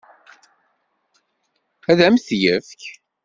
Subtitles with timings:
[1.91, 2.81] Ad m-t-yefk?